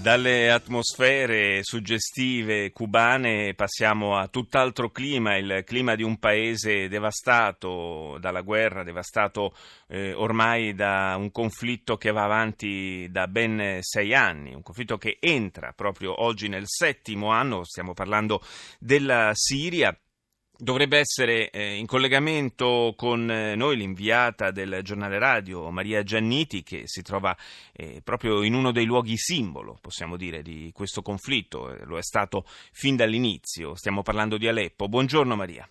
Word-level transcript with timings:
Dalle 0.00 0.50
atmosfere 0.50 1.58
suggestive 1.62 2.72
cubane 2.72 3.52
passiamo 3.52 4.16
a 4.16 4.28
tutt'altro 4.28 4.90
clima, 4.90 5.36
il 5.36 5.62
clima 5.66 5.94
di 5.94 6.02
un 6.02 6.18
paese 6.18 6.88
devastato 6.88 8.16
dalla 8.18 8.40
guerra, 8.40 8.82
devastato 8.82 9.54
eh, 9.88 10.14
ormai 10.14 10.74
da 10.74 11.16
un 11.18 11.30
conflitto 11.30 11.98
che 11.98 12.12
va 12.12 12.24
avanti 12.24 13.08
da 13.10 13.28
ben 13.28 13.80
sei 13.82 14.14
anni, 14.14 14.54
un 14.54 14.62
conflitto 14.62 14.96
che 14.96 15.18
entra 15.20 15.72
proprio 15.72 16.22
oggi 16.22 16.48
nel 16.48 16.64
settimo 16.64 17.28
anno, 17.28 17.62
stiamo 17.64 17.92
parlando 17.92 18.40
della 18.78 19.32
Siria. 19.34 19.94
Dovrebbe 20.62 20.98
essere 20.98 21.48
eh, 21.48 21.76
in 21.76 21.86
collegamento 21.86 22.92
con 22.94 23.30
eh, 23.30 23.54
noi 23.54 23.78
l'inviata 23.78 24.50
del 24.50 24.80
giornale 24.82 25.18
radio 25.18 25.70
Maria 25.70 26.02
Gianniti 26.02 26.62
che 26.62 26.82
si 26.84 27.00
trova 27.00 27.34
eh, 27.72 28.02
proprio 28.04 28.42
in 28.42 28.52
uno 28.52 28.70
dei 28.70 28.84
luoghi 28.84 29.16
simbolo, 29.16 29.78
possiamo 29.80 30.18
dire, 30.18 30.42
di 30.42 30.70
questo 30.74 31.00
conflitto, 31.00 31.74
lo 31.84 31.96
è 31.96 32.02
stato 32.02 32.44
fin 32.72 32.94
dall'inizio, 32.94 33.74
stiamo 33.74 34.02
parlando 34.02 34.36
di 34.36 34.48
Aleppo. 34.48 34.86
Buongiorno 34.86 35.34
Maria. 35.34 35.66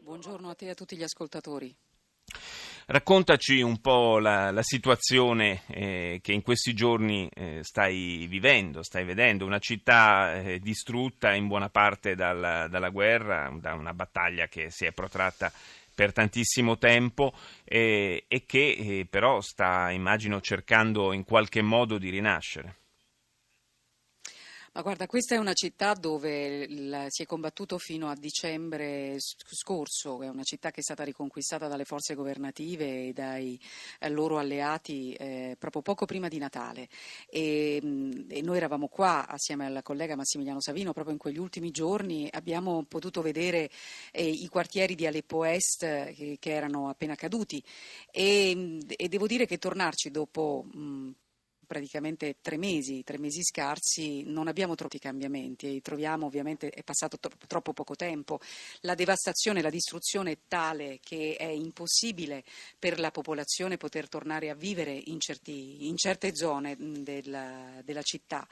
Buongiorno 0.00 0.50
a 0.50 0.54
te 0.56 0.66
e 0.66 0.70
a 0.70 0.74
tutti 0.74 0.96
gli 0.96 1.04
ascoltatori. 1.04 1.72
Raccontaci 2.86 3.62
un 3.62 3.80
po' 3.80 4.18
la, 4.18 4.50
la 4.50 4.62
situazione 4.62 5.62
eh, 5.68 6.18
che 6.22 6.32
in 6.32 6.42
questi 6.42 6.74
giorni 6.74 7.26
eh, 7.32 7.60
stai 7.62 8.26
vivendo, 8.28 8.82
stai 8.82 9.06
vedendo, 9.06 9.46
una 9.46 9.58
città 9.58 10.34
eh, 10.34 10.58
distrutta 10.58 11.32
in 11.32 11.46
buona 11.46 11.70
parte 11.70 12.14
dalla, 12.14 12.68
dalla, 12.68 12.90
guerra, 12.90 13.50
da 13.58 13.72
una 13.72 13.94
battaglia 13.94 14.48
che 14.48 14.70
si 14.70 14.84
è 14.84 14.92
protratta 14.92 15.50
per 15.94 16.12
tantissimo 16.12 16.76
tempo 16.76 17.32
e 17.64 18.26
che 18.46 18.76
eh, 18.78 19.06
però 19.08 19.40
sta, 19.40 19.90
immagino, 19.90 20.42
cercando 20.42 21.14
in 21.14 21.24
qualche 21.24 21.62
modo 21.62 21.96
di 21.96 22.10
rinascere. 22.10 22.83
Ma 24.76 24.82
guarda, 24.82 25.06
questa 25.06 25.36
è 25.36 25.38
una 25.38 25.52
città 25.52 25.94
dove 25.94 26.66
si 27.08 27.22
è 27.22 27.26
combattuto 27.26 27.78
fino 27.78 28.08
a 28.08 28.16
dicembre 28.16 29.14
scorso, 29.20 30.20
è 30.20 30.28
una 30.28 30.42
città 30.42 30.72
che 30.72 30.80
è 30.80 30.82
stata 30.82 31.04
riconquistata 31.04 31.68
dalle 31.68 31.84
forze 31.84 32.16
governative 32.16 33.06
e 33.06 33.12
dai 33.12 33.56
eh, 34.00 34.08
loro 34.10 34.36
alleati 34.36 35.12
eh, 35.12 35.54
proprio 35.60 35.80
poco 35.80 36.06
prima 36.06 36.26
di 36.26 36.38
Natale. 36.38 36.88
E, 37.30 37.76
e, 38.28 38.42
noi 38.42 38.56
eravamo 38.56 38.88
qua 38.88 39.28
assieme 39.28 39.66
al 39.66 39.80
collega 39.84 40.16
Massimiliano 40.16 40.60
Savino 40.60 40.92
proprio 40.92 41.14
in 41.14 41.20
quegli 41.20 41.38
ultimi 41.38 41.70
giorni, 41.70 42.28
abbiamo 42.32 42.82
potuto 42.82 43.22
vedere 43.22 43.70
eh, 44.10 44.28
i 44.28 44.48
quartieri 44.48 44.96
di 44.96 45.06
Aleppo 45.06 45.44
Est 45.44 45.78
che, 46.14 46.36
che 46.40 46.50
erano 46.50 46.88
appena 46.88 47.14
caduti 47.14 47.62
e, 48.10 48.80
e, 48.88 49.06
devo 49.06 49.28
dire 49.28 49.46
che 49.46 49.58
tornarci 49.58 50.10
dopo 50.10 50.66
mh, 50.72 51.10
praticamente 51.66 52.36
tre 52.40 52.56
mesi, 52.56 53.02
tre 53.02 53.18
mesi 53.18 53.42
scarsi, 53.42 54.22
non 54.24 54.48
abbiamo 54.48 54.74
troppi 54.74 54.98
cambiamenti 54.98 55.76
e 55.76 55.80
troviamo 55.80 56.26
ovviamente 56.26 56.70
è 56.70 56.82
passato 56.82 57.18
tro- 57.18 57.32
troppo 57.46 57.72
poco 57.72 57.94
tempo. 57.94 58.40
La 58.80 58.94
devastazione, 58.94 59.62
la 59.62 59.70
distruzione 59.70 60.32
è 60.32 60.38
tale 60.46 61.00
che 61.02 61.36
è 61.36 61.46
impossibile 61.46 62.44
per 62.78 62.98
la 62.98 63.10
popolazione 63.10 63.76
poter 63.76 64.08
tornare 64.08 64.50
a 64.50 64.54
vivere 64.54 64.92
in, 64.92 65.20
certi, 65.20 65.86
in 65.86 65.96
certe 65.96 66.34
zone 66.34 66.76
della, 66.78 67.80
della 67.84 68.02
città. 68.02 68.46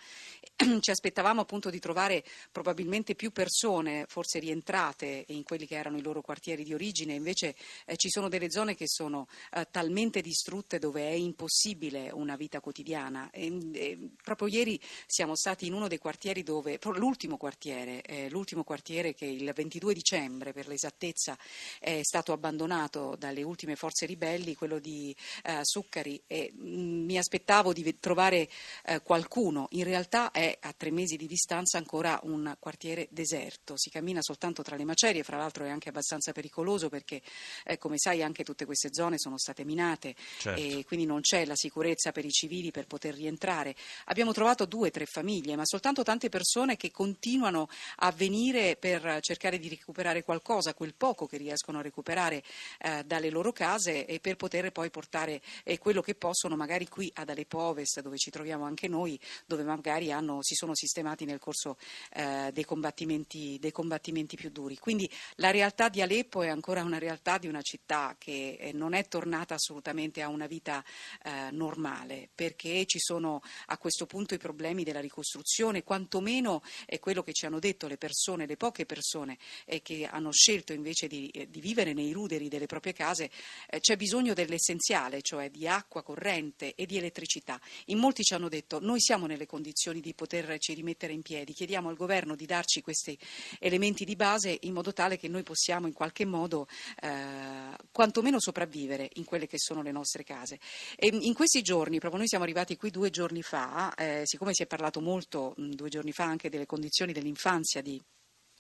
Ci 0.81 0.91
aspettavamo 0.91 1.41
appunto 1.41 1.71
di 1.71 1.79
trovare 1.79 2.25
probabilmente 2.51 3.15
più 3.15 3.31
persone, 3.33 4.05
forse 4.09 4.39
rientrate 4.39 5.25
in 5.29 5.43
quelli 5.43 5.67
che 5.67 5.77
erano 5.77 5.99
i 5.99 6.03
loro 6.03 6.23
quartieri 6.23 6.65
di 6.65 6.75
origine, 6.75 7.15
invece 7.15 7.55
eh, 7.87 7.97
ci 7.97 8.09
sono 8.09 8.29
delle 8.29 8.51
zone 8.51 8.75
che 8.75 8.89
sono 8.89 9.27
eh, 9.53 9.67
talmente 9.71 10.21
distrutte 10.21 10.79
dove 10.79 11.09
è 11.09 11.13
impossibile 11.13 12.11
una 12.13 12.37
vita 12.37 12.61
quotidiana 12.61 13.02
italiana. 13.03 13.31
E, 13.33 13.59
e, 13.73 14.11
proprio 14.23 14.49
ieri 14.49 14.81
siamo 15.07 15.35
stati 15.35 15.67
in 15.67 15.73
uno 15.73 15.89
dei 15.89 15.99
quartieri 15.99 16.43
dove, 16.43 16.79
l'ultimo 16.95 17.37
quartiere, 17.37 18.03
eh, 18.03 18.29
l'ultimo 18.31 18.65
quartiere 18.65 19.15
che 19.15 19.27
il 19.27 19.51
22 19.53 19.95
dicembre 19.95 20.53
per 20.53 20.69
l'esattezza 20.69 21.37
è 21.79 22.01
stato 22.03 22.33
abbandonato 22.33 23.17
dalle 23.19 23.43
ultime 23.43 23.77
forze 23.77 24.07
ribelli, 24.07 24.55
quello 24.55 24.79
di 24.79 25.15
eh, 25.45 25.61
Succari. 25.63 26.23
E, 26.27 26.53
mh, 26.55 26.61
mm, 26.63 27.05
mi 27.05 27.19
aspettavo 27.19 27.73
di 27.73 27.99
trovare 27.99 28.49
eh, 28.85 29.01
qualcuno, 29.03 29.67
in 29.71 29.85
realtà 29.85 30.31
è 30.31 30.57
a 30.61 30.73
tre 30.77 30.91
mesi 30.91 31.17
di 31.17 31.27
distanza 31.27 31.79
ancora 31.79 32.19
un 32.25 32.55
quartiere 32.59 33.09
deserto, 33.11 33.77
si 33.77 33.91
cammina 33.91 34.21
soltanto 34.23 34.63
tra 34.63 34.77
le 34.77 34.85
macerie, 34.85 35.23
fra 35.23 35.37
l'altro 35.37 35.65
è 35.65 35.71
anche 35.71 35.89
abbastanza 35.89 36.33
pericoloso 36.33 36.89
perché 36.89 37.23
eh, 37.65 37.79
come 37.79 37.99
sai 37.99 38.23
anche 38.23 38.45
tutte 38.45 38.65
queste 38.65 38.91
zone 38.93 39.19
sono 39.19 39.39
state 39.39 39.65
minate 39.65 40.15
certo. 40.39 40.61
e 40.61 40.85
quindi 40.85 41.07
non 41.07 41.21
c'è 41.21 41.45
la 41.45 41.57
sicurezza 41.57 42.13
per 42.13 42.25
i 42.25 42.31
civili 42.31 42.71
per 42.71 42.87
poter 42.93 43.15
rientrare. 43.15 43.75
Abbiamo 44.07 44.33
trovato 44.33 44.67
due 44.67 44.89
o 44.89 44.91
tre 44.91 45.07
famiglie, 45.07 45.57
ma 45.57 45.65
soltanto 45.65 46.03
tante 46.03 46.29
persone 46.29 46.77
che 46.77 46.91
continuano 46.91 47.69
a 47.97 48.13
venire 48.13 48.77
per 48.77 49.21
cercare 49.21 49.59
di 49.59 49.71
recuperare 49.71 50.23
qualcosa, 50.23 50.75
quel 50.75 50.95
poco 50.95 51.27
che 51.27 51.39
riescono 51.39 51.79
a 51.79 51.83
recuperare 51.83 52.43
eh, 52.81 53.03
dalle 53.05 53.31
loro 53.31 53.51
case 53.51 54.05
e 54.05 54.21
per 54.21 54.37
poter 54.37 54.73
poi 54.73 54.91
portare 54.91 55.41
eh, 55.65 55.79
quello 55.79 56.03
che 56.03 56.15
possono 56.15 56.55
magari 56.55 56.87
qui 56.87 57.11
ad 57.15 57.31
Aleppo 57.31 57.61
Ovest, 57.61 58.03
dove 58.03 58.19
ci 58.19 58.31
troviamo 58.31 58.65
anche 58.65 58.89
noi, 58.89 59.19
dove 59.47 59.63
magari 59.63 60.13
hanno, 60.13 60.43
si 60.43 60.55
sono 60.55 60.75
sistemati 60.75 61.25
nel 61.25 61.39
corso 61.39 61.79
eh, 62.13 62.51
dei, 62.53 62.65
combattimenti, 62.65 63.57
dei, 63.59 63.73
combattimenti, 63.73 64.37
più 64.37 64.51
duri. 64.51 64.77
Quindi 64.77 65.11
la 65.37 65.51
realtà 65.51 65.89
di 65.89 66.03
Aleppo 66.03 66.43
è 66.43 66.49
ancora 66.49 66.83
una 66.83 66.99
realtà 66.99 67.39
di 67.39 67.49
una 67.49 67.63
città 67.63 68.17
che 68.19 68.59
eh, 68.61 68.73
non 68.73 68.93
è 68.93 69.07
tornata 69.09 69.55
assolutamente 69.55 70.21
a 70.21 70.29
una 70.29 70.47
vita 70.47 70.85
eh, 71.25 71.49
normale, 71.53 72.29
perché 72.35 72.82
ci 72.87 72.99
sono 72.99 73.43
a 73.67 73.79
questo 73.79 74.07
punto 74.07 74.35
i 74.35 74.39
problemi 74.39 74.85
della 74.85 75.01
ricostruzione, 75.01 75.83
quantomeno 75.83 76.63
è 76.87 76.99
quello 76.99 77.23
che 77.23 77.33
ci 77.33 77.47
hanno 77.47 77.59
detto 77.59 77.87
le 77.87 77.97
persone, 77.97 78.47
le 78.47 78.57
poche 78.57 78.87
persone 78.87 79.39
eh, 79.65 79.83
che 79.83 80.07
hanno 80.07 80.33
scelto 80.33 80.73
invece 80.73 81.07
di, 81.07 81.29
eh, 81.29 81.49
di, 81.49 81.61
vivere 81.61 81.93
nei 81.93 82.13
ruderi 82.13 82.49
delle 82.49 82.67
proprie 82.67 82.93
case, 82.93 83.31
eh, 83.69 83.81
c'è 83.81 83.97
bisogno 83.97 84.35
dell'essenziale, 84.35 85.23
cioè 85.23 85.51
di 85.51 85.67
acqua 85.67 86.03
corrente 86.03 86.75
e 86.75 86.87
di 86.87 86.97
elettricità. 86.97 87.61
In 87.87 87.99
molti 87.99 88.23
ci 88.23 88.35
hanno 88.35 88.49
detto 88.49 88.81
noi 88.81 89.01
siamo 89.01 89.27
nelle 89.27 89.47
condizioni 89.47 90.01
di 90.01 90.15
poterci 90.15 90.75
rimettere 90.75 91.13
in 91.13 91.23
piedi, 91.23 91.53
chiediamo 91.53 91.89
al 91.89 91.97
governo 91.97 92.35
di 92.35 92.47
darci 92.47 92.81
questi 92.83 93.19
elementi 93.59 94.05
di 94.05 94.17
base 94.17 94.59
in 94.63 94.73
modo 94.73 94.93
tale 94.93 95.17
che 95.17 95.29
noi 95.29 95.43
possiamo 95.43 95.87
in 95.87 95.93
qualche 95.93 96.25
modo 96.25 96.67
eh, 97.01 97.77
quantomeno 97.91 98.41
sopravvivere 98.41 99.11
in 99.15 99.25
quelle 99.25 99.47
che 99.47 99.59
sono 99.59 99.83
le 99.83 99.93
nostre 99.93 100.25
case. 100.25 100.59
E 100.97 101.09
in 101.13 101.35
questi 101.35 101.63
giorni, 101.63 101.99
proprio 101.99 102.19
noi 102.19 102.29
siamo 102.29 102.45
arrivati 102.45 102.72
qui 102.77 102.91
due 102.91 103.11
giorni 103.11 103.43
fa, 103.43 103.95
eh, 103.95 104.23
siccome 104.25 104.55
si 104.55 104.63
è 104.63 104.67
parlato 104.67 105.01
molto 105.01 105.55
mh, 105.57 105.71
due 105.71 105.89
giorni 105.89 106.13
fa 106.13 106.25
anche 106.25 106.49
delle 106.49 106.67
condizioni 106.67 107.13
dell'infanzia 107.13 107.83
di 107.83 108.01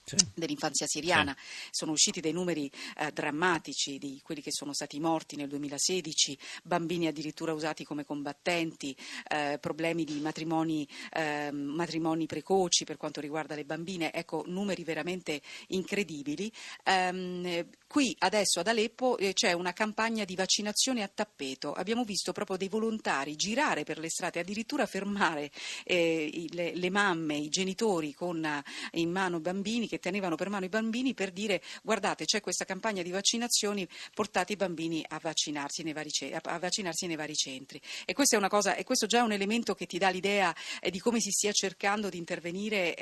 sì. 0.05 0.17
dell'infanzia 0.35 0.87
siriana. 0.87 1.35
Sì. 1.39 1.69
Sono 1.71 1.93
usciti 1.93 2.21
dei 2.21 2.33
numeri 2.33 2.71
eh, 2.99 3.11
drammatici 3.13 3.99
di 3.99 4.21
quelli 4.23 4.43
che 4.43 4.51
sono 4.53 4.73
stati 4.73 4.99
morti 5.01 5.37
nel 5.37 5.49
2016, 5.49 6.39
bambini 6.63 7.07
addirittura 7.07 7.53
usati 7.53 7.85
come 7.85 8.05
combattenti, 8.05 8.97
eh, 9.29 9.59
problemi 9.61 10.05
di 10.05 10.19
matrimoni, 10.21 10.87
eh, 11.13 11.51
matrimoni, 11.53 12.27
precoci 12.27 12.85
per 12.85 12.97
quanto 12.97 13.21
riguarda 13.21 13.55
le 13.55 13.65
bambine, 13.65 14.13
ecco 14.13 14.45
numeri 14.47 14.85
veramente 14.85 15.41
incredibili. 15.69 16.53
Ehm, 16.85 17.69
qui 17.93 18.17
adesso 18.21 18.61
ad 18.61 18.69
Aleppo 18.69 19.19
eh, 19.19 19.35
c'è 19.35 19.53
una 19.53 19.75
campagna 19.75 20.25
di 20.25 20.35
vaccinazione 20.35 21.03
a 21.03 21.11
tappeto. 21.13 21.75
Abbiamo 21.75 22.05
visto 22.05 22.33
proprio 22.33 22.57
dei 22.57 22.71
volontari 22.71 23.37
girare 23.37 23.85
per 23.85 23.99
le 23.99 24.09
strade, 24.09 24.41
addirittura 24.41 24.87
fermare 24.87 25.51
eh, 25.85 26.47
le, 26.53 26.75
le, 26.75 26.89
mamme, 26.89 27.37
i 27.37 27.51
genitori 27.51 28.15
con 28.15 28.43
eh, 28.43 28.63
in 28.93 29.11
mano 29.11 29.41
bambini 29.41 29.89
che 29.89 29.99
tenevano 29.99 30.37
per 30.37 30.49
mano 30.49 30.65
i 30.65 30.71
bambini 30.71 31.13
per 31.13 31.33
dire 31.33 31.61
guardate 31.83 32.25
c'è 32.25 32.41
questa 32.41 32.65
campagna 32.65 33.03
di 33.03 33.11
vaccinazioni, 33.11 33.87
portate 34.15 34.55
i 34.55 34.57
bambini 34.57 35.05
a 35.07 35.19
vaccinarsi 35.21 35.83
nei 35.83 35.93
vari, 35.93 36.11
a 36.33 36.59
vaccinarsi 36.59 37.07
nei 37.07 37.17
vari 37.17 37.35
centri. 37.35 37.79
E, 38.07 38.15
cosa, 38.49 38.75
e 38.75 38.85
questo 38.85 39.05
già 39.05 39.19
è 39.19 39.23
un 39.23 39.33
elemento 39.33 39.75
che 39.75 39.85
ti 39.85 39.99
dà 39.99 40.09
l'idea 40.09 40.57
eh, 40.81 40.91
di 40.91 40.99
come 40.99 41.21
si 41.21 41.31
stia 41.31 41.53
cercando 41.53 42.09
di 42.09 42.17
intervenire. 42.17 42.97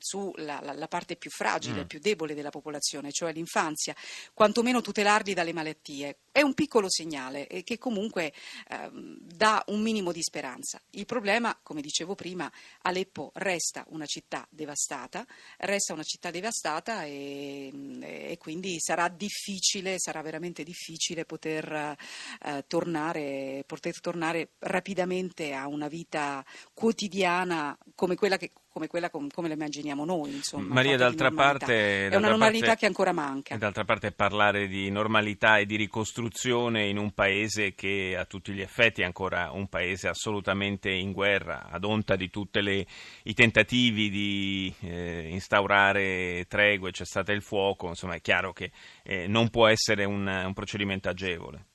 Sulla 0.00 0.60
la, 0.62 0.72
la 0.72 0.88
parte 0.88 1.16
più 1.16 1.30
fragile, 1.30 1.84
mm. 1.84 1.86
più 1.86 1.98
debole 2.00 2.34
della 2.34 2.50
popolazione, 2.50 3.12
cioè 3.12 3.32
l'infanzia, 3.32 3.94
quantomeno 4.34 4.80
tutelarli 4.80 5.34
dalle 5.34 5.52
malattie. 5.52 6.18
È 6.32 6.42
un 6.42 6.54
piccolo 6.54 6.88
segnale 6.88 7.46
che 7.46 7.78
comunque 7.78 8.32
eh, 8.68 8.90
dà 8.92 9.62
un 9.68 9.80
minimo 9.80 10.12
di 10.12 10.22
speranza. 10.22 10.80
Il 10.90 11.06
problema, 11.06 11.58
come 11.62 11.80
dicevo 11.80 12.14
prima, 12.14 12.50
Aleppo 12.82 13.30
resta 13.34 13.84
una 13.88 14.06
città 14.06 14.46
devastata, 14.50 15.26
resta 15.58 15.92
una 15.92 16.02
città 16.02 16.30
devastata 16.30 17.04
e, 17.04 17.70
e 18.00 18.36
quindi 18.38 18.78
sarà 18.80 19.08
difficile, 19.08 19.98
sarà 19.98 20.22
veramente 20.22 20.62
difficile 20.62 21.24
poter, 21.24 21.96
eh, 22.44 22.64
tornare, 22.66 23.64
poter 23.66 24.00
tornare 24.00 24.52
rapidamente 24.60 25.52
a 25.52 25.66
una 25.66 25.88
vita 25.88 26.44
quotidiana 26.72 27.76
come 27.94 28.14
quella 28.14 28.36
che 28.36 28.50
come 28.70 28.86
quella 28.86 29.10
com- 29.10 29.28
come 29.30 29.48
la 29.48 29.54
immaginiamo 29.54 30.04
noi. 30.04 30.34
Insomma, 30.34 30.74
Maria, 30.74 30.96
d'altra 30.96 31.30
parte... 31.30 32.08
È 32.08 32.16
una 32.16 32.28
normalità 32.28 32.66
parte, 32.66 32.80
che 32.80 32.86
ancora 32.86 33.12
manca. 33.12 33.56
D'altra 33.56 33.84
parte 33.84 34.12
parlare 34.12 34.68
di 34.68 34.90
normalità 34.90 35.58
e 35.58 35.66
di 35.66 35.76
ricostruzione 35.76 36.86
in 36.86 36.96
un 36.96 37.12
paese 37.12 37.74
che 37.74 38.16
a 38.18 38.24
tutti 38.24 38.52
gli 38.52 38.60
effetti 38.60 39.02
è 39.02 39.04
ancora 39.04 39.50
un 39.52 39.68
paese 39.68 40.08
assolutamente 40.08 40.90
in 40.90 41.12
guerra, 41.12 41.68
ad 41.70 41.84
onta 41.84 42.16
di 42.16 42.30
tutti 42.30 42.58
i 42.60 43.34
tentativi 43.34 44.10
di 44.10 44.74
eh, 44.80 45.28
instaurare 45.30 46.46
tregue, 46.48 46.90
c'è 46.90 47.04
stato 47.04 47.32
il 47.32 47.42
fuoco, 47.42 47.88
insomma 47.88 48.14
è 48.14 48.20
chiaro 48.20 48.52
che 48.52 48.70
eh, 49.02 49.26
non 49.26 49.50
può 49.50 49.66
essere 49.66 50.04
un, 50.04 50.26
un 50.26 50.52
procedimento 50.52 51.08
agevole. 51.08 51.69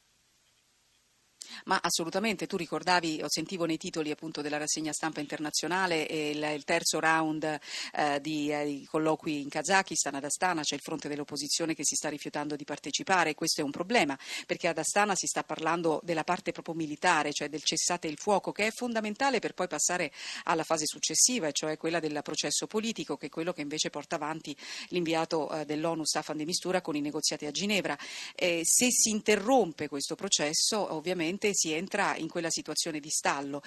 Ma 1.66 1.80
assolutamente, 1.82 2.48
tu 2.48 2.58
ricordavi, 2.58 3.22
o 3.24 3.30
sentivo 3.30 3.66
nei 3.66 3.78
titoli 3.78 4.12
appunto 4.12 4.42
della 4.42 4.58
rassegna 4.58 4.94
stampa 4.94 5.20
internazionale 5.20 6.04
il, 6.04 6.44
il 6.56 6.64
terzo 6.64 7.00
round 7.00 7.60
eh, 7.94 8.22
di, 8.22 8.52
eh, 8.52 8.84
colloqui 8.88 9.42
in 9.42 9.50
Kazakistan, 9.50 10.16
ad 10.16 10.24
Astana 10.24 10.62
c'è 10.62 10.76
il 10.76 10.82
fronte 10.82 11.08
dell'opposizione 11.08 11.74
che 11.74 11.84
si 11.84 11.96
sta 11.96 12.10
rifiutando 12.10 12.56
di 12.56 12.64
partecipare 12.64 13.32
e 13.32 13.36
questo 13.36 13.62
è 13.62 13.64
un 13.64 13.72
problema 13.72 14.18
perché 14.46 14.68
ad 14.68 14.78
Astana 14.78 15.16
si 15.16 15.28
sta 15.28 15.44
parlando 15.44 16.00
della 16.04 16.24
parte 16.24 16.52
proprio 16.52 16.76
militare, 16.76 17.32
cioè 17.32 17.50
del 17.50 17.64
cessate 17.64 18.08
il 18.08 18.18
fuoco 18.18 18.52
che 18.52 18.68
è 18.68 18.72
fondamentale 18.72 19.40
per 19.40 19.54
poi 19.54 19.68
passare 19.68 20.12
alla 20.44 20.64
fase 20.64 20.86
successiva, 20.86 21.52
cioè 21.52 21.78
quella 21.78 22.00
del 22.00 22.20
processo 22.24 22.68
politico 22.68 23.18
che 23.18 23.28
è 23.28 23.30
quello 23.30 23.54
che 23.54 23.62
invece 23.62 23.90
porta 23.90 24.16
avanti 24.16 24.56
l'inviato 24.90 25.50
eh, 25.52 25.66
dell'ONU 25.66 26.04
Staffan 26.04 26.38
de 26.38 26.46
Mistura 26.46 26.82
con 26.82 26.96
i 26.96 27.02
negoziati 27.02 27.46
a 27.46 27.52
Ginevra. 27.52 27.98
Eh, 28.36 28.62
se 28.64 28.88
si 28.92 29.10
interrompe 29.10 29.88
questo 29.88 30.16
processo 30.16 30.94
ovviamente 30.94 31.45
si 31.54 31.72
entra 31.72 32.16
in 32.18 32.28
quella 32.28 32.50
situazione 32.50 33.00
di 33.00 33.10
stallo. 33.10 33.62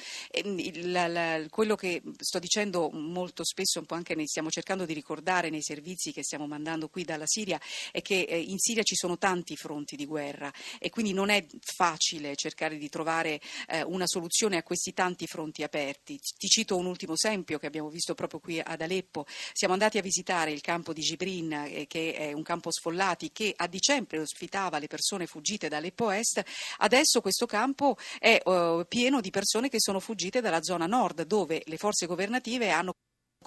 La, 0.84 1.06
la, 1.06 1.46
quello 1.48 1.74
che 1.74 2.02
sto 2.18 2.38
dicendo 2.38 2.90
molto 2.90 3.44
spesso, 3.44 3.78
un 3.78 3.86
po' 3.86 3.94
anche 3.94 4.14
ne 4.14 4.26
stiamo 4.26 4.50
cercando 4.50 4.84
di 4.84 4.92
ricordare 4.92 5.50
nei 5.50 5.62
servizi 5.62 6.12
che 6.12 6.22
stiamo 6.22 6.46
mandando 6.46 6.88
qui 6.88 7.04
dalla 7.04 7.26
Siria, 7.26 7.60
è 7.92 8.02
che 8.02 8.22
eh, 8.22 8.38
in 8.38 8.58
Siria 8.58 8.82
ci 8.82 8.96
sono 8.96 9.18
tanti 9.18 9.56
fronti 9.56 9.96
di 9.96 10.06
guerra 10.06 10.52
e 10.78 10.90
quindi 10.90 11.12
non 11.12 11.30
è 11.30 11.44
facile 11.60 12.36
cercare 12.36 12.76
di 12.76 12.88
trovare 12.88 13.40
eh, 13.68 13.82
una 13.82 14.06
soluzione 14.06 14.56
a 14.56 14.62
questi 14.62 14.92
tanti 14.92 15.26
fronti 15.26 15.62
aperti. 15.62 16.18
Ti 16.18 16.48
cito 16.48 16.76
un 16.76 16.86
ultimo 16.86 17.14
esempio 17.14 17.58
che 17.58 17.66
abbiamo 17.66 17.88
visto 17.88 18.14
proprio 18.14 18.40
qui 18.40 18.60
ad 18.60 18.80
Aleppo. 18.80 19.26
Siamo 19.52 19.74
andati 19.74 19.98
a 19.98 20.02
visitare 20.02 20.50
il 20.50 20.60
campo 20.60 20.92
di 20.92 21.00
Gibrin, 21.00 21.52
eh, 21.52 21.86
che 21.86 22.14
è 22.14 22.32
un 22.32 22.42
campo 22.42 22.70
sfollati 22.70 23.30
che 23.32 23.52
a 23.56 23.66
dicembre 23.66 24.18
ospitava 24.18 24.78
le 24.78 24.86
persone 24.86 25.26
fuggite 25.26 25.68
da 25.68 25.76
Aleppo 25.76 26.10
Est. 26.10 26.42
Adesso 26.78 27.20
questo 27.20 27.46
campo 27.46 27.67
campo 27.68 27.96
è 28.18 28.40
uh, 28.44 28.84
pieno 28.88 29.20
di 29.20 29.30
persone 29.30 29.68
che 29.68 29.78
sono 29.78 30.00
fuggite 30.00 30.40
dalla 30.40 30.62
zona 30.62 30.86
nord, 30.86 31.22
dove 31.22 31.62
le 31.66 31.76
forze 31.76 32.06
governative 32.06 32.70
hanno 32.70 32.94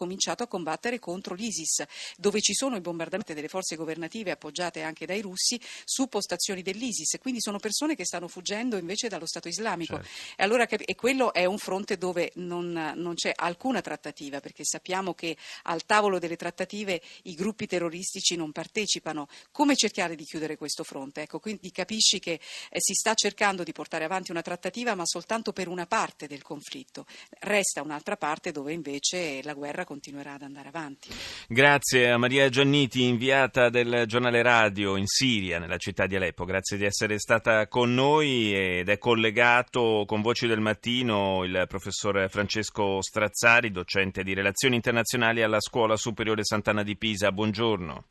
cominciato 0.01 0.41
a 0.41 0.47
combattere 0.47 0.97
contro 0.97 1.35
l'ISIS, 1.35 1.85
dove 2.17 2.41
ci 2.41 2.55
sono 2.55 2.75
i 2.75 2.81
bombardamenti 2.81 3.35
delle 3.35 3.47
forze 3.47 3.75
governative 3.75 4.31
appoggiate 4.31 4.81
anche 4.81 5.05
dai 5.05 5.21
russi 5.21 5.61
su 5.85 6.07
postazioni 6.07 6.63
dell'ISIS. 6.63 7.19
Quindi 7.21 7.39
sono 7.39 7.59
persone 7.59 7.95
che 7.95 8.03
stanno 8.03 8.27
fuggendo 8.27 8.77
invece 8.77 9.09
dallo 9.09 9.27
Stato 9.27 9.47
islamico. 9.47 9.97
Certo. 9.97 10.09
E, 10.37 10.43
allora, 10.43 10.67
e 10.67 10.95
quello 10.95 11.33
è 11.33 11.45
un 11.45 11.59
fronte 11.59 11.99
dove 11.99 12.31
non, 12.37 12.71
non, 12.95 13.13
c'è 13.13 13.31
alcuna 13.35 13.81
trattativa, 13.81 14.39
perché 14.39 14.65
sappiamo 14.65 15.13
che 15.13 15.37
al 15.63 15.85
tavolo 15.85 16.17
delle 16.17 16.35
trattative 16.35 16.99
i 17.23 17.35
gruppi 17.35 17.67
terroristici 17.67 18.35
non 18.35 18.51
partecipano. 18.51 19.27
Come 19.51 19.75
cercare 19.75 20.15
di 20.15 20.23
chiudere 20.23 20.57
questo 20.57 20.83
fronte? 20.83 21.21
Ecco, 21.21 21.39
quindi 21.39 21.69
capisci 21.71 22.17
che 22.17 22.39
eh, 22.71 22.79
si 22.79 22.95
sta 22.95 23.13
cercando 23.13 23.61
di 23.61 23.71
portare 23.71 24.03
avanti 24.03 24.31
una 24.31 24.41
trattativa, 24.41 24.95
ma 24.95 25.05
soltanto 25.05 25.53
per 25.53 25.67
una 25.67 25.85
parte 25.85 26.25
del 26.25 26.41
conflitto. 26.41 27.05
Resta 27.41 27.83
un'altra 27.83 28.17
parte 28.17 28.51
dove 28.51 28.73
invece 28.73 29.43
la 29.43 29.53
guerra 29.53 29.85
continuerà 29.91 30.35
ad 30.35 30.43
andare 30.43 30.69
avanti. 30.69 31.09
Grazie 31.49 32.11
a 32.11 32.17
Maria 32.17 32.47
Gianniti, 32.47 33.03
inviata 33.03 33.67
del 33.67 34.05
giornale 34.07 34.41
radio 34.41 34.95
in 34.95 35.05
Siria, 35.05 35.59
nella 35.59 35.75
città 35.75 36.05
di 36.05 36.15
Aleppo. 36.15 36.45
Grazie 36.45 36.77
di 36.77 36.85
essere 36.85 37.19
stata 37.19 37.67
con 37.67 37.93
noi 37.93 38.55
ed 38.55 38.87
è 38.87 38.97
collegato 38.97 40.05
con 40.07 40.21
Voci 40.21 40.47
del 40.47 40.61
Mattino 40.61 41.43
il 41.43 41.65
professor 41.67 42.29
Francesco 42.29 43.01
Strazzari, 43.01 43.69
docente 43.69 44.23
di 44.23 44.33
relazioni 44.33 44.75
internazionali 44.75 45.41
alla 45.41 45.59
Scuola 45.59 45.97
Superiore 45.97 46.45
Sant'Anna 46.45 46.83
di 46.83 46.95
Pisa. 46.95 47.33
Buongiorno. 47.33 48.05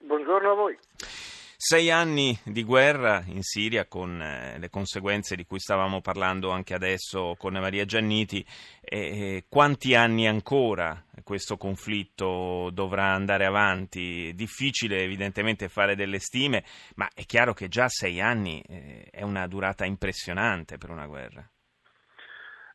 Buongiorno 0.00 0.50
a 0.50 0.54
voi. 0.54 0.76
Sei 1.64 1.92
anni 1.92 2.36
di 2.42 2.64
guerra 2.64 3.22
in 3.28 3.42
Siria 3.42 3.86
con 3.86 4.20
eh, 4.20 4.58
le 4.58 4.68
conseguenze 4.68 5.36
di 5.36 5.44
cui 5.44 5.60
stavamo 5.60 6.00
parlando 6.00 6.50
anche 6.50 6.74
adesso 6.74 7.36
con 7.38 7.52
Maria 7.52 7.84
Gianniti. 7.84 8.44
E, 8.80 9.44
quanti 9.48 9.94
anni 9.94 10.26
ancora 10.26 11.04
questo 11.22 11.56
conflitto 11.56 12.70
dovrà 12.72 13.12
andare 13.12 13.46
avanti? 13.46 14.32
Difficile 14.34 15.02
evidentemente 15.02 15.68
fare 15.68 15.94
delle 15.94 16.18
stime, 16.18 16.64
ma 16.96 17.08
è 17.14 17.24
chiaro 17.24 17.52
che 17.52 17.68
già 17.68 17.88
sei 17.88 18.20
anni 18.20 18.62
eh, 18.62 19.08
è 19.10 19.22
una 19.22 19.46
durata 19.46 19.84
impressionante 19.84 20.78
per 20.78 20.90
una 20.90 21.06
guerra. 21.06 21.46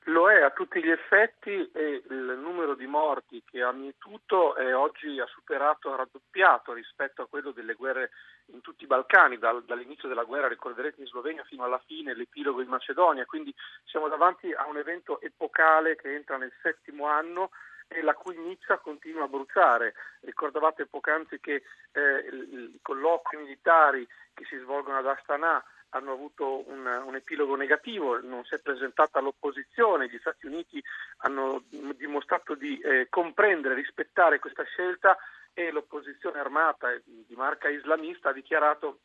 Lo 0.10 0.30
è 0.30 0.42
a 0.42 0.52
tutti 0.52 0.82
gli 0.82 0.90
effetti 0.90 1.52
e 1.52 2.04
il 2.10 2.40
numero 2.42 2.76
di 2.76 2.88
morti 2.88 3.44
che 3.46 3.62
ha 3.62 3.74
mietuto 3.74 4.56
oggi 4.74 5.20
ha 5.20 5.26
superato, 5.26 5.92
ha 5.92 5.98
raddoppiato 5.98 6.72
rispetto 6.72 7.24
a 7.24 7.28
quello 7.28 7.52
delle 7.52 7.74
guerre 7.74 8.12
in 8.54 8.62
tutti 8.62 8.86
i 8.86 8.88
Balcani, 8.88 9.38
dal, 9.38 9.66
dall'inizio 9.66 10.08
della 10.08 10.24
guerra, 10.24 10.48
ricorderete 10.48 11.02
in 11.02 11.08
Slovenia 11.08 11.44
fino 11.44 11.66
alla 11.66 11.82
fine, 11.86 12.16
l'epilogo 12.16 12.62
in 12.62 12.70
Macedonia, 12.70 13.26
quindi 13.26 13.54
siamo 13.84 14.08
davanti 14.08 14.54
a 14.54 14.66
un 14.68 14.78
evento 14.78 15.20
epocale 15.20 15.98
che 15.98 16.16
entra 16.16 16.38
nel 16.38 16.54
settimo 16.62 17.08
anno 17.08 17.50
e 17.88 18.02
la 18.02 18.14
cui 18.14 18.38
Nizza 18.38 18.78
continua 18.78 19.24
a 19.24 19.28
bruciare. 19.28 19.94
Ricordavate 20.22 20.86
poc'anzi 20.86 21.40
che 21.40 21.64
eh, 21.92 22.28
i 22.32 22.80
colloqui 22.82 23.38
militari 23.38 24.08
che 24.34 24.46
si 24.46 24.58
svolgono 24.58 24.98
ad 24.98 25.08
Astana 25.08 25.64
hanno 25.90 26.12
avuto 26.12 26.70
un, 26.70 26.86
un, 26.86 27.16
epilogo 27.16 27.56
negativo, 27.56 28.20
non 28.20 28.44
si 28.44 28.56
è 28.56 28.60
presentata 28.60 29.22
l'opposizione, 29.22 30.10
gli 30.10 30.18
Stati 30.20 30.46
Uniti 30.46 30.84
hanno 31.20 31.64
dimostrato 31.96 32.56
di 32.56 32.78
eh, 32.80 33.08
comprendere, 33.10 33.74
rispettare 33.74 34.40
questa 34.40 34.64
scelta 34.64 35.18
e 35.54 35.72
l'opposizione 35.72 36.40
armata 36.40 36.90
di 37.04 37.36
marca 37.36 37.70
islamista 37.70 38.30
ha 38.30 38.34
dichiarato 38.34 39.00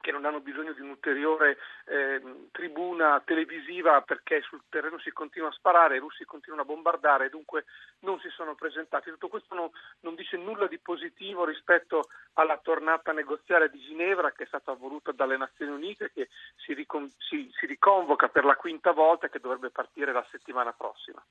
che 0.00 0.10
non 0.10 0.24
hanno 0.24 0.40
bisogno 0.40 0.72
di 0.72 0.80
un'ulteriore 0.80 1.58
eh, 1.86 2.48
tribuna 2.50 3.20
televisiva 3.24 4.00
perché 4.00 4.40
sul 4.42 4.62
terreno 4.68 4.98
si 4.98 5.10
continua 5.12 5.48
a 5.48 5.52
sparare, 5.52 5.96
i 5.96 6.00
russi 6.00 6.24
continuano 6.24 6.62
a 6.62 6.66
bombardare 6.66 7.26
e 7.26 7.30
dunque 7.30 7.64
non 8.00 8.18
si 8.20 8.28
sono 8.30 8.54
presentati. 8.54 9.10
Tutto 9.10 9.28
questo 9.28 9.54
non, 9.54 9.70
non 10.00 10.14
dice 10.14 10.36
nulla 10.36 10.66
di 10.66 10.78
positivo 10.78 11.44
rispetto 11.44 12.08
alla 12.34 12.58
tornata 12.58 13.12
negoziale 13.12 13.70
di 13.70 13.78
Ginevra 13.78 14.32
che 14.32 14.44
è 14.44 14.46
stata 14.46 14.72
voluta 14.72 15.12
dalle 15.12 15.36
Nazioni 15.36 15.72
Unite 15.72 16.10
che 16.12 16.28
si, 16.56 16.72
ricon- 16.74 17.12
si, 17.18 17.50
si 17.52 17.66
riconvoca 17.66 18.28
per 18.28 18.44
la 18.44 18.56
quinta 18.56 18.92
volta 18.92 19.26
e 19.26 19.30
che 19.30 19.40
dovrebbe 19.40 19.70
partire 19.70 20.12
la 20.12 20.26
settimana 20.30 20.72
prossima. 20.72 21.22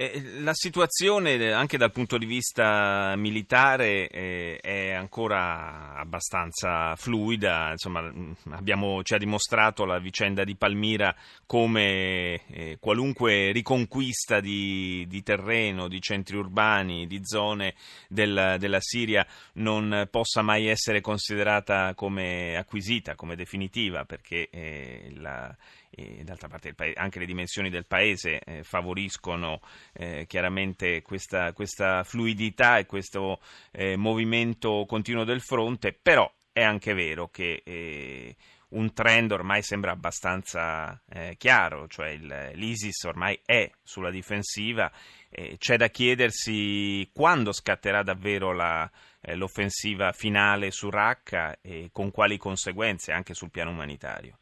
Eh, 0.00 0.22
la 0.40 0.54
situazione 0.54 1.52
anche 1.52 1.76
dal 1.76 1.92
punto 1.92 2.16
di 2.16 2.24
vista 2.24 3.12
militare 3.16 4.08
eh, 4.08 4.56
è 4.58 4.92
ancora 4.92 5.94
abbastanza 5.96 6.96
fluida, 6.96 7.72
insomma, 7.72 8.00
mm, 8.00 8.32
abbiamo, 8.52 9.02
ci 9.02 9.12
ha 9.12 9.18
dimostrato 9.18 9.84
la 9.84 9.98
vicenda 9.98 10.42
di 10.42 10.56
Palmira 10.56 11.14
come 11.44 12.46
eh, 12.46 12.78
qualunque 12.80 13.52
riconquista 13.52 14.40
di, 14.40 15.04
di, 15.06 15.22
terreno, 15.22 15.86
di 15.86 16.00
centri 16.00 16.38
urbani, 16.38 17.06
di 17.06 17.20
zone 17.22 17.74
del, 18.08 18.56
della 18.58 18.80
Siria 18.80 19.26
non 19.54 20.08
possa 20.10 20.40
mai 20.40 20.68
essere 20.68 21.02
considerata 21.02 21.92
come 21.92 22.56
acquisita, 22.56 23.16
come 23.16 23.36
definitiva, 23.36 24.06
perché 24.06 24.48
eh, 24.48 25.12
la 25.16 25.54
d'altra 26.22 26.48
parte 26.48 26.74
anche 26.94 27.18
le 27.18 27.26
dimensioni 27.26 27.68
del 27.68 27.84
paese 27.86 28.40
eh, 28.40 28.62
favoriscono 28.62 29.60
eh, 29.92 30.26
chiaramente 30.26 31.02
questa, 31.02 31.52
questa, 31.52 32.04
fluidità 32.04 32.78
e 32.78 32.86
questo 32.86 33.40
eh, 33.72 33.96
movimento 33.96 34.84
continuo 34.86 35.24
del 35.24 35.40
fronte, 35.40 35.92
però 35.92 36.30
è 36.52 36.62
anche 36.62 36.94
vero 36.94 37.28
che 37.28 37.62
eh, 37.64 38.36
un 38.70 38.92
trend 38.92 39.32
ormai 39.32 39.62
sembra 39.62 39.92
abbastanza 39.92 41.00
eh, 41.08 41.34
chiaro, 41.36 41.88
cioè 41.88 42.08
il, 42.10 42.50
l'ISIS 42.54 43.04
ormai 43.04 43.40
è 43.44 43.70
sulla 43.82 44.10
difensiva, 44.10 44.90
c'è 45.58 45.76
da 45.76 45.86
chiedersi 45.88 47.08
quando 47.12 47.52
scatterà 47.52 48.02
davvero 48.02 48.52
la, 48.52 48.90
eh, 49.20 49.34
l'offensiva 49.34 50.12
finale 50.12 50.70
su 50.70 50.88
Raqqa 50.88 51.58
e 51.60 51.90
con 51.92 52.10
quali 52.10 52.38
conseguenze 52.38 53.12
anche 53.12 53.34
sul 53.34 53.50
piano 53.50 53.70
umanitario. 53.70 54.38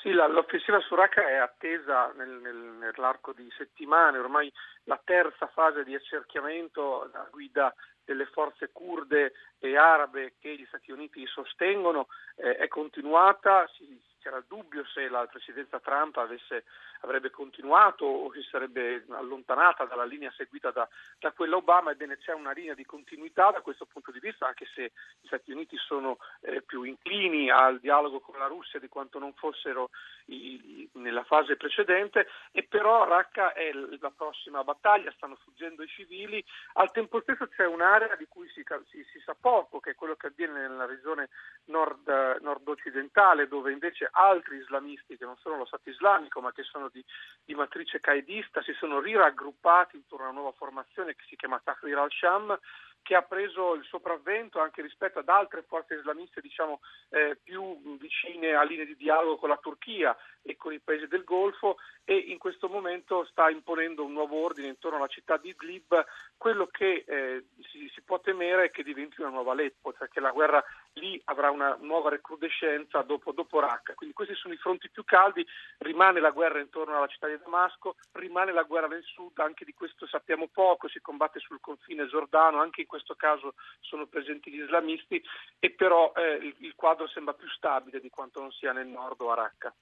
Sì, 0.00 0.12
la, 0.12 0.26
l'offensiva 0.26 0.80
su 0.80 0.94
Raqqa 0.94 1.28
è 1.28 1.34
attesa 1.34 2.10
nel, 2.16 2.30
nel, 2.40 2.56
nell'arco 2.56 3.34
di 3.34 3.50
settimane, 3.56 4.16
ormai 4.16 4.50
la 4.84 4.98
terza 5.04 5.46
fase 5.48 5.84
di 5.84 5.94
accerchiamento 5.94 7.02
a 7.12 7.28
guida 7.30 7.74
delle 8.02 8.24
forze 8.24 8.70
kurde 8.72 9.32
e 9.58 9.76
arabe 9.76 10.36
che 10.40 10.56
gli 10.56 10.64
Stati 10.66 10.90
Uniti 10.90 11.26
sostengono 11.26 12.06
eh, 12.36 12.56
è 12.56 12.68
continuata, 12.68 13.68
si, 13.76 13.99
c'era 14.20 14.36
il 14.36 14.44
dubbio 14.46 14.84
se 14.86 15.08
la 15.08 15.26
presidenza 15.26 15.80
Trump 15.80 16.16
avesse, 16.18 16.64
avrebbe 17.00 17.30
continuato 17.30 18.04
o 18.04 18.32
si 18.32 18.42
sarebbe 18.42 19.04
allontanata 19.10 19.84
dalla 19.84 20.04
linea 20.04 20.32
seguita 20.36 20.70
da, 20.70 20.88
da, 21.18 21.32
quella 21.32 21.56
Obama, 21.56 21.90
ebbene 21.90 22.18
c'è 22.18 22.32
una 22.32 22.52
linea 22.52 22.74
di 22.74 22.84
continuità 22.84 23.50
da 23.50 23.60
questo 23.60 23.86
punto 23.86 24.10
di 24.10 24.20
vista, 24.20 24.46
anche 24.46 24.66
se 24.74 24.92
gli 25.20 25.26
Stati 25.26 25.52
Uniti 25.52 25.76
sono 25.76 26.18
eh, 26.42 26.62
più 26.62 26.82
inclini 26.82 27.50
al 27.50 27.80
dialogo 27.80 28.20
con 28.20 28.38
la 28.38 28.46
Russia 28.46 28.78
di 28.78 28.88
quanto 28.88 29.18
non 29.18 29.32
fossero 29.34 29.90
i, 30.26 30.34
i, 30.34 30.90
nella 30.94 31.24
fase 31.24 31.56
precedente, 31.56 32.28
e 32.52 32.64
però 32.64 33.06
Raqqa 33.06 33.54
è 33.54 33.72
la 33.72 34.12
prossima 34.14 34.62
battaglia, 34.62 35.12
stanno 35.12 35.36
fuggendo 35.42 35.82
i 35.82 35.88
civili, 35.88 36.44
al 36.74 36.90
tempo 36.92 37.20
stesso 37.22 37.48
c'è 37.48 37.66
un'area 37.66 38.16
di 38.16 38.26
cui 38.28 38.48
si, 38.50 38.64
si, 38.90 39.04
si 39.10 39.20
sa 39.24 39.34
poco, 39.38 39.80
che 39.80 39.90
è 39.90 39.94
quello 39.94 40.16
che 40.16 40.26
avviene 40.28 40.60
nella 40.60 40.84
regione 40.84 41.30
nord, 41.66 42.38
nord-occidentale, 42.40 43.48
dove 43.48 43.72
invece 43.72 44.08
altri 44.12 44.58
islamisti 44.58 45.16
che 45.16 45.24
non 45.24 45.36
sono 45.38 45.56
lo 45.56 45.64
Stato 45.64 45.88
islamico 45.90 46.40
ma 46.40 46.52
che 46.52 46.62
sono 46.62 46.88
di, 46.88 47.04
di 47.44 47.54
matrice 47.54 48.00
qaedista 48.00 48.62
si 48.62 48.72
sono 48.74 49.00
riraggruppati 49.00 49.96
intorno 49.96 50.26
a 50.26 50.28
una 50.30 50.40
nuova 50.40 50.56
formazione 50.56 51.14
che 51.14 51.24
si 51.28 51.36
chiama 51.36 51.60
Tahrir 51.62 51.98
al-Sham 51.98 52.58
che 53.02 53.14
ha 53.14 53.22
preso 53.22 53.74
il 53.74 53.84
sopravvento 53.84 54.60
anche 54.60 54.82
rispetto 54.82 55.18
ad 55.20 55.28
altre 55.28 55.64
forze 55.66 55.94
islamiste 55.94 56.40
diciamo, 56.40 56.80
eh, 57.10 57.38
più 57.42 57.96
vicine 57.98 58.54
a 58.54 58.62
linee 58.62 58.86
di 58.86 58.96
dialogo 58.96 59.36
con 59.36 59.48
la 59.48 59.56
Turchia 59.56 60.16
e 60.42 60.56
con 60.56 60.72
i 60.72 60.80
paesi 60.80 61.06
del 61.06 61.24
Golfo 61.24 61.78
e 62.04 62.16
in 62.16 62.38
questo 62.38 62.68
momento 62.68 63.24
sta 63.26 63.50
imponendo 63.50 64.04
un 64.04 64.12
nuovo 64.12 64.42
ordine 64.42 64.68
intorno 64.68 64.98
alla 64.98 65.06
città 65.06 65.36
di 65.36 65.50
Idlib. 65.50 66.04
Quello 66.36 66.66
che 66.66 67.04
eh, 67.06 67.44
si, 67.70 67.90
si, 67.92 68.02
può 68.02 68.20
temere 68.20 68.64
è 68.64 68.70
che 68.70 68.82
diventi 68.82 69.20
una 69.20 69.30
nuova 69.30 69.52
Aleppo, 69.52 69.92
cioè 69.92 70.08
che 70.08 70.20
la 70.20 70.30
guerra 70.30 70.62
lì 70.94 71.20
avrà 71.26 71.50
una 71.50 71.76
nuova 71.80 72.10
recrudescenza 72.10 73.02
dopo, 73.02 73.32
dopo 73.32 73.60
Raqqa. 73.60 73.94
Quindi 73.94 74.14
questi 74.14 74.34
sono 74.34 74.54
i 74.54 74.58
fronti 74.58 74.88
più 74.90 75.04
caldi, 75.04 75.46
rimane 75.78 76.20
la 76.20 76.30
guerra 76.30 76.60
intorno 76.60 76.96
alla 76.96 77.06
città 77.06 77.28
di 77.28 77.38
Damasco, 77.42 77.96
rimane 78.12 78.52
la 78.52 78.62
guerra 78.62 78.86
nel 78.86 79.02
sud, 79.04 79.38
anche 79.38 79.64
di 79.64 79.72
questo 79.72 80.06
sappiamo 80.06 80.48
poco, 80.48 80.88
si 80.88 81.00
combatte 81.00 81.38
sul 81.40 81.60
confine 81.60 82.06
giordano, 82.08 82.60
anche 82.60 82.82
in 82.82 82.86
questo 82.86 83.14
caso 83.14 83.54
sono 83.80 84.06
presenti 84.06 84.50
gli 84.50 84.62
islamisti, 84.62 85.22
e 85.58 85.70
però 85.70 86.12
eh, 86.16 86.34
il, 86.34 86.56
il, 86.58 86.74
quadro 86.74 87.06
sembra 87.08 87.34
più 87.34 87.48
stabile 87.48 88.00
di 88.00 88.10
quanto 88.10 88.40
non 88.40 88.50
sia 88.52 88.72
nel 88.72 88.86
nord 88.86 89.20
o 89.20 89.30
a 89.30 89.34
Raqqa. 89.34 89.74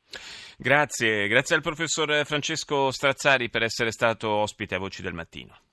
Grazie, 0.57 1.29
grazie 1.29 1.57
al 1.57 1.63
professor 1.63 2.25
Francesco 2.25 2.91
Strazzari 2.91 3.49
per 3.49 3.63
essere 3.63 3.91
stato 3.93 4.31
ospite 4.31 4.75
a 4.75 4.79
Voci 4.79 5.03
del 5.03 5.15
Mattino. 5.15 5.69